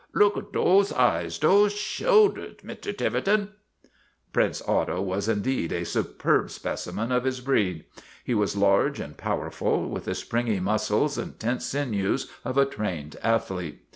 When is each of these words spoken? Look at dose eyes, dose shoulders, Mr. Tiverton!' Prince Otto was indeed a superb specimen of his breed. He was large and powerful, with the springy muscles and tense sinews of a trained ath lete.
Look 0.15 0.35
at 0.35 0.51
dose 0.51 0.91
eyes, 0.91 1.37
dose 1.37 1.75
shoulders, 1.77 2.55
Mr. 2.65 2.97
Tiverton!' 2.97 3.49
Prince 4.33 4.59
Otto 4.67 4.99
was 4.99 5.29
indeed 5.29 5.71
a 5.71 5.85
superb 5.85 6.49
specimen 6.49 7.11
of 7.11 7.23
his 7.23 7.39
breed. 7.39 7.85
He 8.23 8.33
was 8.33 8.57
large 8.57 8.99
and 8.99 9.15
powerful, 9.15 9.87
with 9.87 10.05
the 10.05 10.15
springy 10.15 10.59
muscles 10.59 11.19
and 11.19 11.39
tense 11.39 11.67
sinews 11.67 12.31
of 12.43 12.57
a 12.57 12.65
trained 12.65 13.15
ath 13.21 13.49
lete. 13.51 13.81